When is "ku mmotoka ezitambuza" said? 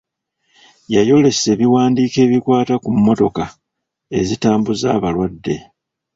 2.83-4.87